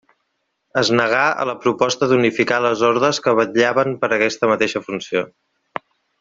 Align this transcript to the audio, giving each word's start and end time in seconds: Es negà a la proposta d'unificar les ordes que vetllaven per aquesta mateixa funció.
Es 0.81 0.87
negà 0.99 1.25
a 1.43 1.45
la 1.49 1.53
proposta 1.65 2.07
d'unificar 2.13 2.57
les 2.67 2.81
ordes 2.89 3.21
que 3.27 3.35
vetllaven 3.41 3.95
per 4.05 4.11
aquesta 4.19 4.51
mateixa 4.55 4.83
funció. 4.89 5.25